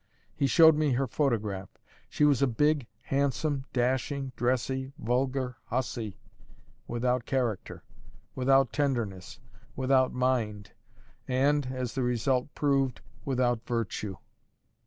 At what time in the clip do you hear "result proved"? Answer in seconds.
12.01-13.01